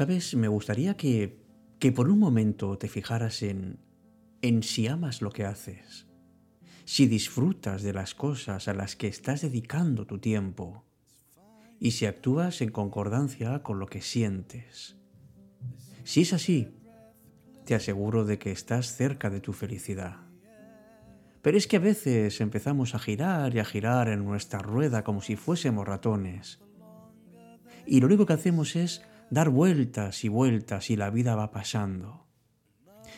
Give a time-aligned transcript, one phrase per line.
[0.00, 1.44] Sabes, me gustaría que,
[1.78, 3.80] que por un momento te fijaras en,
[4.40, 6.06] en si amas lo que haces,
[6.86, 10.86] si disfrutas de las cosas a las que estás dedicando tu tiempo
[11.78, 14.96] y si actúas en concordancia con lo que sientes.
[16.04, 16.78] Si es así,
[17.66, 20.16] te aseguro de que estás cerca de tu felicidad.
[21.42, 25.20] Pero es que a veces empezamos a girar y a girar en nuestra rueda como
[25.20, 26.58] si fuésemos ratones.
[27.84, 32.26] Y lo único que hacemos es dar vueltas y vueltas y la vida va pasando.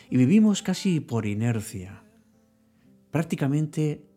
[0.09, 2.03] Y vivimos casi por inercia.
[3.11, 4.07] Prácticamente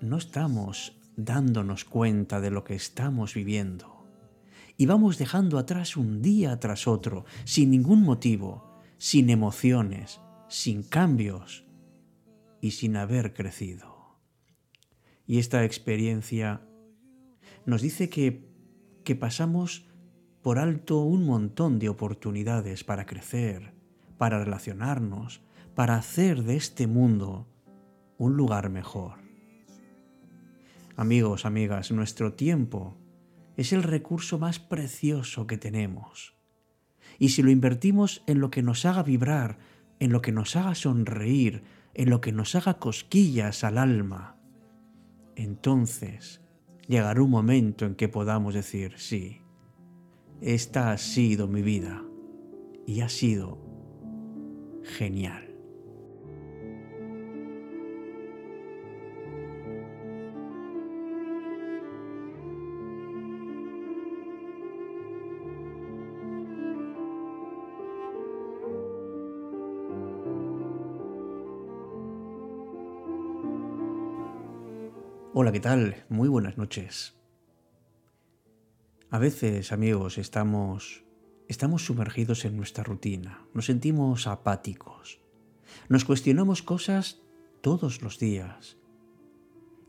[0.00, 4.06] no estamos dándonos cuenta de lo que estamos viviendo.
[4.76, 11.64] Y vamos dejando atrás un día tras otro, sin ningún motivo, sin emociones, sin cambios
[12.60, 14.18] y sin haber crecido.
[15.26, 16.62] Y esta experiencia
[17.64, 18.48] nos dice que,
[19.04, 19.91] que pasamos
[20.42, 23.72] por alto un montón de oportunidades para crecer,
[24.18, 25.40] para relacionarnos,
[25.74, 27.46] para hacer de este mundo
[28.18, 29.18] un lugar mejor.
[30.96, 32.96] Amigos, amigas, nuestro tiempo
[33.56, 36.34] es el recurso más precioso que tenemos.
[37.18, 39.58] Y si lo invertimos en lo que nos haga vibrar,
[40.00, 41.62] en lo que nos haga sonreír,
[41.94, 44.36] en lo que nos haga cosquillas al alma,
[45.36, 46.40] entonces
[46.88, 49.41] llegará un momento en que podamos decir, sí,
[50.42, 52.02] esta ha sido mi vida
[52.84, 53.58] y ha sido
[54.82, 55.48] genial.
[75.34, 76.04] Hola, ¿qué tal?
[76.08, 77.21] Muy buenas noches.
[79.12, 81.04] A veces, amigos, estamos
[81.46, 85.20] estamos sumergidos en nuestra rutina, nos sentimos apáticos.
[85.90, 87.20] Nos cuestionamos cosas
[87.60, 88.78] todos los días.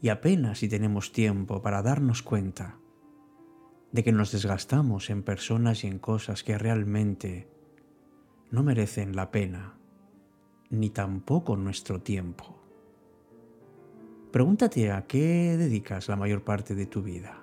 [0.01, 2.79] Y apenas si tenemos tiempo para darnos cuenta
[3.93, 7.47] de que nos desgastamos en personas y en cosas que realmente
[8.51, 9.77] no merecen la pena,
[10.69, 12.61] ni tampoco nuestro tiempo.
[14.33, 17.42] Pregúntate a qué dedicas la mayor parte de tu vida.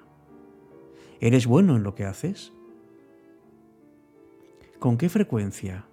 [1.21, 2.53] ¿Eres bueno en lo que haces?
[4.79, 5.87] ¿Con qué frecuencia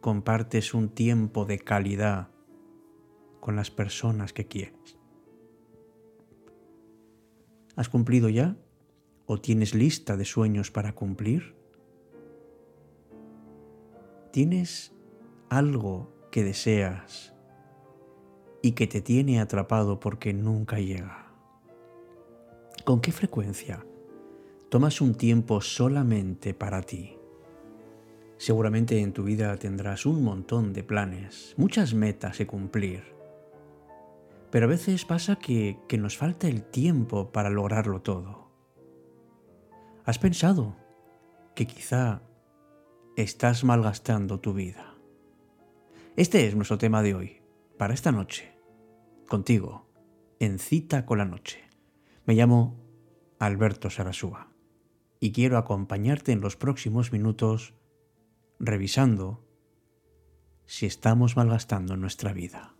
[0.00, 2.28] compartes un tiempo de calidad
[3.40, 4.98] con las personas que quieres?
[7.76, 8.56] ¿Has cumplido ya
[9.26, 11.54] o tienes lista de sueños para cumplir?
[14.32, 14.92] ¿Tienes
[15.48, 17.34] algo que deseas
[18.62, 21.26] y que te tiene atrapado porque nunca llega.
[22.84, 23.84] ¿Con qué frecuencia
[24.68, 27.16] tomas un tiempo solamente para ti?
[28.36, 33.02] Seguramente en tu vida tendrás un montón de planes, muchas metas que cumplir.
[34.50, 38.50] Pero a veces pasa que, que nos falta el tiempo para lograrlo todo.
[40.04, 40.76] ¿Has pensado
[41.54, 42.22] que quizá
[43.16, 44.94] estás malgastando tu vida?
[46.16, 47.42] Este es nuestro tema de hoy,
[47.76, 48.54] para esta noche
[49.28, 49.86] contigo,
[50.38, 51.68] en cita con la noche.
[52.24, 52.76] Me llamo
[53.38, 54.47] Alberto Sarasúa
[55.20, 57.74] y quiero acompañarte en los próximos minutos
[58.58, 59.44] revisando
[60.66, 62.77] si estamos malgastando nuestra vida.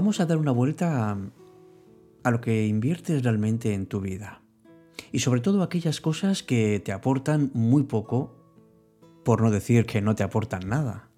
[0.00, 1.14] Vamos a dar una vuelta
[2.22, 4.40] a, lo que inviertes realmente en tu vida.
[5.12, 8.34] Y sobre todo aquellas cosas que te aportan muy poco,
[9.26, 11.10] por no decir que no te aportan nada.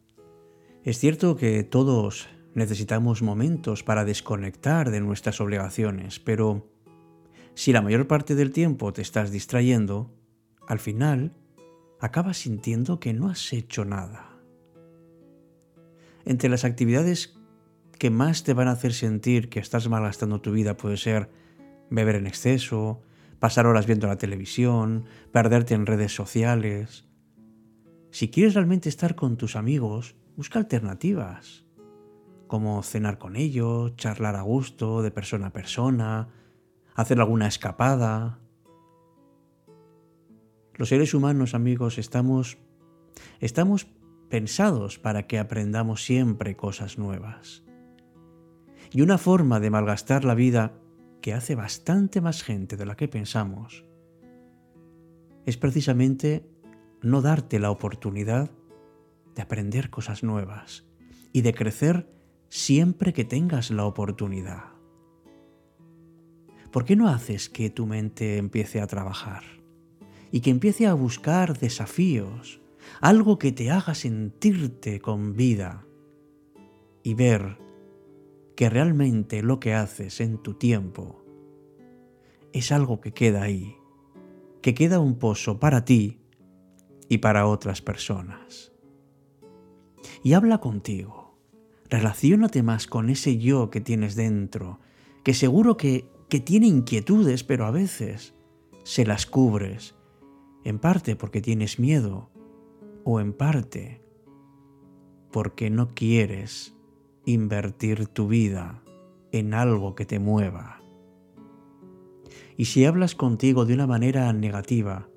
[0.82, 6.68] Es cierto que todos necesitamos momentos para desconectar de nuestras obligaciones, pero
[7.54, 10.10] si la mayor parte del tiempo te estás distrayendo,
[10.66, 11.36] al final
[12.00, 14.40] acabas sintiendo que no has hecho nada.
[16.24, 17.38] Entre las actividades
[18.10, 21.30] más te van a hacer sentir que estás malgastando tu vida puede ser
[21.90, 23.02] beber en exceso,
[23.38, 27.06] pasar horas viendo la televisión, perderte en redes sociales.
[28.10, 31.64] Si quieres realmente estar con tus amigos, busca alternativas,
[32.46, 36.28] como cenar con ellos, charlar a gusto, de persona a persona,
[36.94, 38.38] hacer alguna escapada.
[40.74, 42.58] Los seres humanos, amigos, estamos
[43.40, 43.86] estamos
[44.28, 47.61] pensados para que aprendamos siempre cosas nuevas.
[48.92, 50.74] Y una forma de malgastar la vida
[51.22, 53.84] que hace bastante más gente de la que pensamos
[55.46, 56.46] es precisamente
[57.00, 58.50] no darte la oportunidad
[59.34, 60.84] de aprender cosas nuevas
[61.32, 62.12] y de crecer
[62.48, 64.64] siempre que tengas la oportunidad.
[66.70, 69.42] ¿Por qué no haces que tu mente empiece a trabajar
[70.30, 72.60] y que empiece a buscar desafíos,
[73.00, 75.86] algo que te haga sentirte con vida
[77.02, 77.58] y ver
[78.56, 81.22] que realmente lo que haces en tu tiempo
[82.52, 83.76] es algo que queda ahí,
[84.60, 86.20] que queda un pozo para ti
[87.08, 88.72] y para otras personas.
[90.22, 91.38] Y habla contigo,
[91.88, 94.80] relaciónate más con ese yo que tienes dentro,
[95.22, 98.34] que seguro que, que tiene inquietudes, pero a veces
[98.84, 99.94] se las cubres,
[100.64, 102.30] en parte porque tienes miedo
[103.04, 104.00] o en parte
[105.30, 106.76] porque no quieres
[107.24, 108.82] invertir tu vida
[109.30, 110.80] en algo que te mueva.
[112.56, 115.08] Y si hablas contigo de una manera negativa,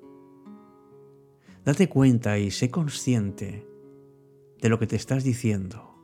[1.64, 3.66] date cuenta y sé consciente
[4.60, 5.94] de lo que te estás diciendo,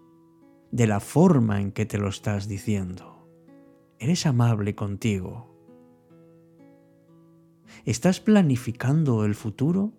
[0.70, 3.28] de la forma en que te lo estás diciendo.
[3.98, 5.52] ¿Eres amable contigo?
[7.84, 9.92] ¿Estás planificando el futuro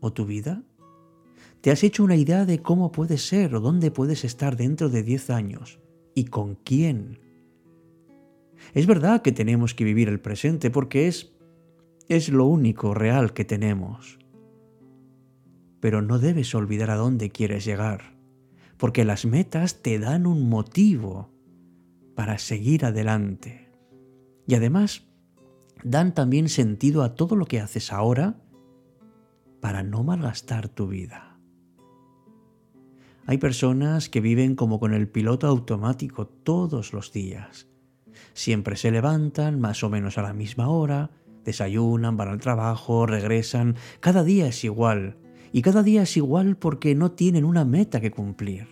[0.00, 0.64] o tu vida?
[1.62, 5.04] ¿Te has hecho una idea de cómo puedes ser o dónde puedes estar dentro de
[5.04, 5.78] 10 años?
[6.12, 7.20] ¿Y con quién?
[8.74, 11.32] Es verdad que tenemos que vivir el presente porque es,
[12.08, 14.18] es lo único real que tenemos.
[15.78, 18.16] Pero no debes olvidar a dónde quieres llegar,
[18.76, 21.30] porque las metas te dan un motivo
[22.16, 23.70] para seguir adelante.
[24.48, 25.06] Y además,
[25.84, 28.42] dan también sentido a todo lo que haces ahora
[29.60, 31.31] para no malgastar tu vida.
[33.26, 37.68] Hay personas que viven como con el piloto automático todos los días.
[38.34, 41.10] Siempre se levantan más o menos a la misma hora,
[41.44, 43.76] desayunan, van al trabajo, regresan.
[44.00, 45.18] Cada día es igual.
[45.52, 48.66] Y cada día es igual porque no tienen una meta que cumplir.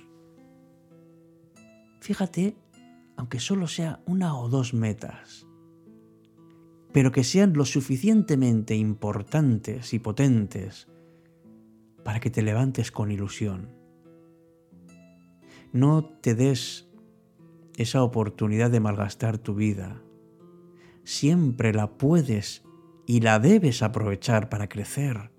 [2.00, 2.56] Fíjate,
[3.17, 5.47] aunque solo sea una o dos metas,
[6.93, 10.88] pero que sean lo suficientemente importantes y potentes
[12.02, 13.80] para que te levantes con ilusión
[15.72, 16.88] no te des
[17.76, 20.02] esa oportunidad de malgastar tu vida.
[21.05, 22.64] Siempre la puedes
[23.06, 25.31] y la debes aprovechar para crecer,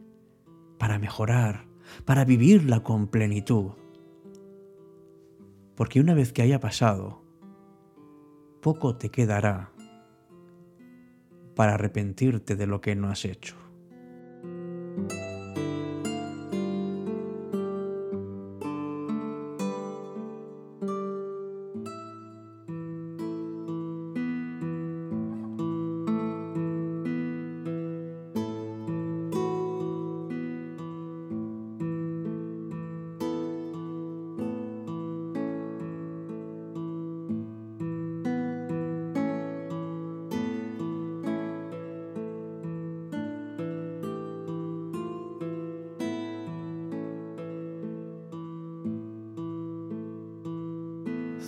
[0.78, 1.68] para mejorar,
[2.06, 3.72] para vivirla con plenitud.
[5.76, 7.22] Porque una vez que haya pasado,
[8.62, 9.72] poco te quedará
[11.56, 13.56] para arrepentirte de lo que no has hecho.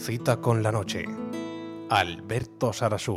[0.06, 1.06] Cita con la noche.
[1.88, 3.14] Alberto Sarasú.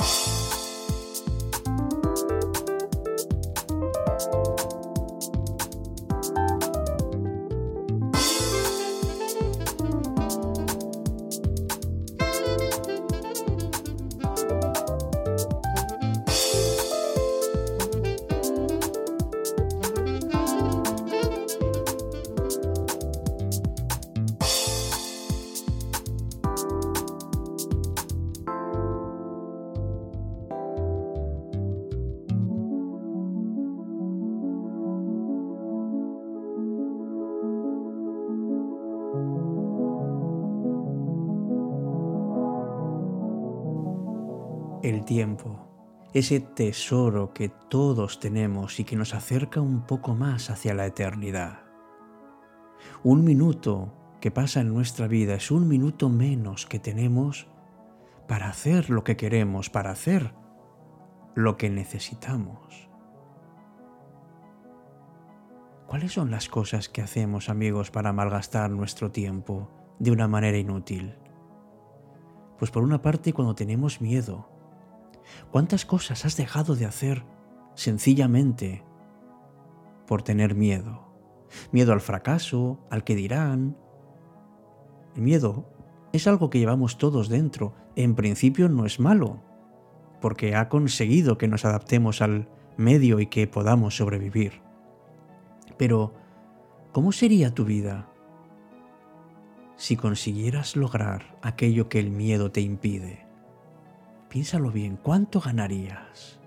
[44.87, 45.67] El tiempo,
[46.13, 51.59] ese tesoro que todos tenemos y que nos acerca un poco más hacia la eternidad.
[53.03, 57.47] Un minuto que pasa en nuestra vida es un minuto menos que tenemos
[58.27, 60.33] para hacer lo que queremos, para hacer
[61.35, 62.89] lo que necesitamos.
[65.85, 71.15] ¿Cuáles son las cosas que hacemos, amigos, para malgastar nuestro tiempo de una manera inútil?
[72.57, 74.49] Pues por una parte cuando tenemos miedo,
[75.51, 77.23] ¿Cuántas cosas has dejado de hacer
[77.75, 78.83] sencillamente
[80.07, 81.07] por tener miedo?
[81.71, 83.77] Miedo al fracaso, al que dirán.
[85.15, 85.69] El miedo
[86.13, 87.73] es algo que llevamos todos dentro.
[87.95, 89.41] En principio no es malo.
[90.21, 94.61] porque ha conseguido que nos adaptemos al medio y que podamos sobrevivir.
[95.77, 96.13] Pero,
[96.91, 98.09] ¿cómo sería tu vida
[99.75, 103.26] si consiguieras lograr aquello que el miedo te impide?
[104.29, 106.39] Piénsalo bien, ¿cuánto ganarías?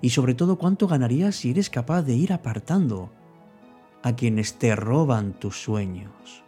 [0.00, 3.10] Y sobre todo, ¿cuánto ganarías si eres capaz de ir apartando
[4.02, 6.42] a quienes te roban tus sueños?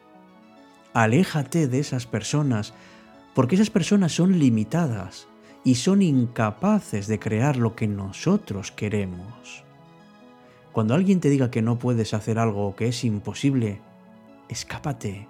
[0.92, 2.72] Aléjate de esas personas,
[3.34, 5.28] porque esas personas son limitadas
[5.64, 9.64] y son incapaces de crear lo que nosotros queremos.
[10.72, 13.80] Cuando alguien te diga que no puedes hacer algo o que es imposible,
[14.48, 15.28] escápate.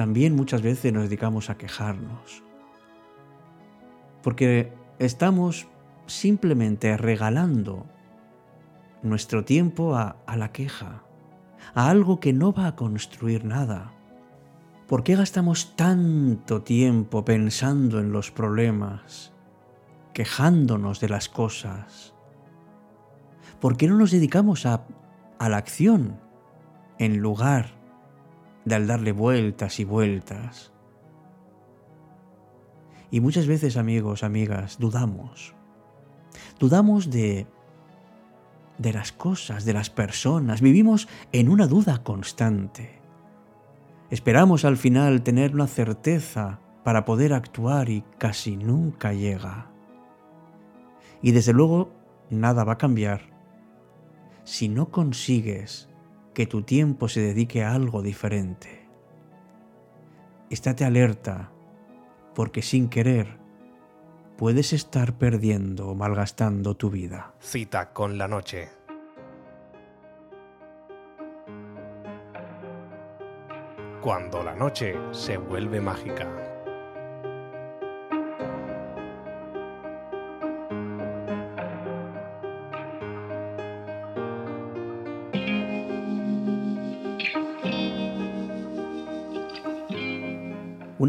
[0.00, 2.42] También muchas veces nos dedicamos a quejarnos,
[4.22, 5.68] porque estamos
[6.06, 7.84] simplemente regalando
[9.02, 11.02] nuestro tiempo a, la queja,
[11.74, 13.92] a algo que no va a construir nada
[14.88, 19.34] ¿Por qué gastamos tanto tiempo pensando en los problemas,
[20.14, 22.14] quejándonos de las cosas?
[23.60, 24.86] ¿Por qué no nos dedicamos a,
[25.38, 26.18] a la acción
[26.98, 27.79] en lugar
[28.74, 30.72] al darle vueltas y vueltas?
[33.10, 35.54] Y muchas veces, amigos, amigas, dudamos.
[36.58, 37.46] Dudamos de
[38.80, 40.62] de las cosas, de las personas.
[40.62, 42.98] Vivimos en una duda constante.
[44.08, 49.70] Esperamos al final tener una certeza para poder actuar y casi nunca llega.
[51.20, 51.92] Y desde luego
[52.30, 53.28] nada va a cambiar
[54.44, 55.89] si no consigues
[56.34, 58.88] que tu tiempo se dedique a algo diferente.
[60.50, 61.52] Estate alerta
[62.34, 63.38] porque sin querer
[64.36, 67.34] puedes estar perdiendo o malgastando tu vida.
[67.40, 68.80] Cita con la noche.
[74.00, 76.49] cuando la noche se vuelve mágica.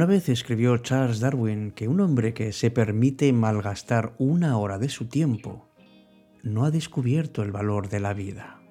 [0.02, 4.90] Una vez escribió Charles Darwin que un hombre que se permite malgastar una hora de
[4.90, 5.70] su tiempo
[6.42, 8.64] no ha descubierto el valor de la vida.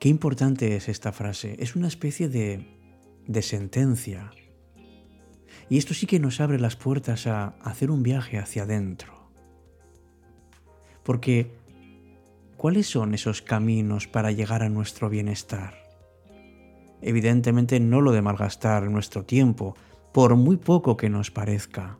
[0.00, 1.56] Qué importante es esta frase.
[1.58, 2.66] Es una especie de,
[3.26, 4.30] de sentencia.
[5.68, 9.30] Y esto sí que nos abre las puertas a hacer un viaje hacia adentro.
[11.02, 11.52] Porque,
[12.56, 15.85] ¿cuáles son esos caminos para llegar a nuestro bienestar?
[17.06, 19.76] Evidentemente no lo de malgastar nuestro tiempo,
[20.12, 21.98] por muy poco que nos parezca.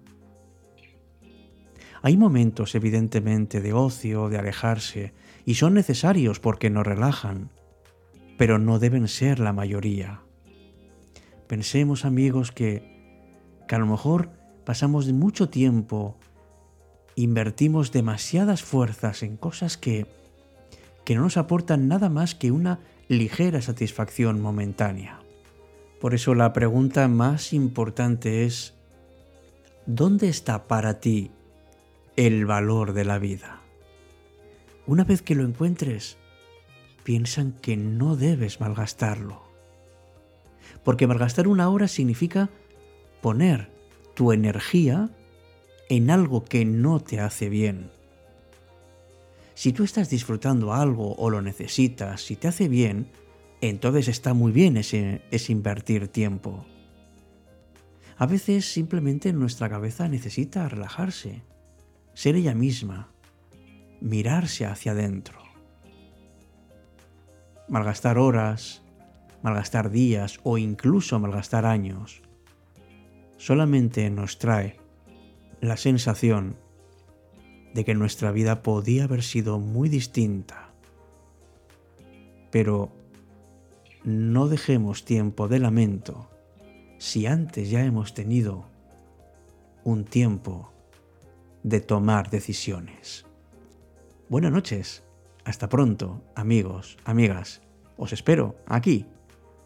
[2.03, 7.51] Hay momentos, evidentemente, de ocio, de alejarse, y son necesarios porque nos relajan,
[8.37, 10.23] pero no deben ser la mayoría.
[11.47, 13.23] Pensemos amigos que,
[13.69, 14.31] que a lo mejor
[14.65, 16.19] pasamos mucho tiempo,
[17.15, 20.09] invertimos demasiadas fuerzas en cosas que,
[21.05, 25.21] que no nos aportan nada más que una ligera satisfacción momentánea.
[26.01, 28.75] Por eso la pregunta más importante es,
[29.87, 31.31] ¿dónde está para ti
[32.17, 33.61] el valor de la vida?
[34.87, 36.19] Una vez que lo encuentres,
[37.03, 39.43] piensan que no debes malgastarlo.
[40.85, 42.51] Porque malgastar una hora significa
[43.23, 43.71] poner
[44.15, 45.11] tu energía
[45.89, 47.91] en algo que no te hace bien.
[49.57, 53.11] Si tú estás disfrutando algo o lo necesitas, si te hace bien,
[53.61, 56.65] entonces está muy bien ese, invertir tiempo.
[58.19, 61.43] A veces simplemente nuestra cabeza necesita relajarse,
[62.15, 63.11] ser ella misma,
[64.01, 65.47] mirarse hacia adentro
[67.69, 68.83] malgastar horas,
[69.43, 72.23] malgastar días o incluso malgastar años,
[73.39, 74.79] solamente nos trae
[75.61, 76.57] la sensación
[77.77, 80.71] de que nuestra vida podía haber sido muy distinta.
[82.51, 82.91] Pero
[84.03, 86.31] no dejemos tiempo de lamento
[86.97, 88.65] si antes ya hemos tenido
[89.85, 90.73] un tiempo
[91.65, 93.27] de tomar decisiones.
[94.31, 95.03] Buenas noches.
[95.45, 97.61] Hasta pronto, amigos, amigas.
[97.99, 99.05] Os espero aquí,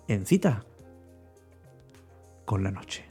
[0.09, 0.64] en cita
[2.45, 3.10] con la noche.